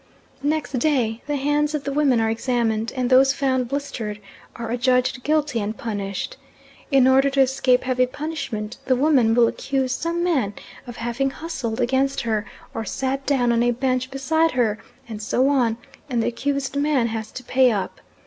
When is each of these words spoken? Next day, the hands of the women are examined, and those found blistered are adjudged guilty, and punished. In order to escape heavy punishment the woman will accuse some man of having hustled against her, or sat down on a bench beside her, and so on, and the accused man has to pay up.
Next 0.41 0.71
day, 0.79 1.21
the 1.27 1.35
hands 1.35 1.75
of 1.75 1.83
the 1.83 1.91
women 1.93 2.19
are 2.19 2.29
examined, 2.31 2.91
and 2.95 3.07
those 3.07 3.33
found 3.33 3.67
blistered 3.67 4.19
are 4.55 4.71
adjudged 4.71 5.21
guilty, 5.21 5.59
and 5.59 5.77
punished. 5.77 6.37
In 6.89 7.07
order 7.07 7.29
to 7.29 7.41
escape 7.41 7.83
heavy 7.83 8.07
punishment 8.07 8.77
the 8.85 8.95
woman 8.95 9.35
will 9.35 9.47
accuse 9.47 9.91
some 9.91 10.23
man 10.23 10.55
of 10.87 10.97
having 10.97 11.29
hustled 11.29 11.79
against 11.79 12.21
her, 12.21 12.47
or 12.73 12.83
sat 12.83 13.27
down 13.27 13.51
on 13.51 13.61
a 13.61 13.69
bench 13.69 14.09
beside 14.09 14.53
her, 14.53 14.79
and 15.07 15.21
so 15.21 15.49
on, 15.49 15.77
and 16.09 16.23
the 16.23 16.27
accused 16.29 16.75
man 16.75 17.05
has 17.05 17.31
to 17.33 17.43
pay 17.43 17.69
up. 17.69 18.01